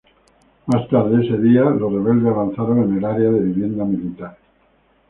[0.65, 4.35] Más tarde ese día, los rebeldes avanzaron en el área de vivienda militar.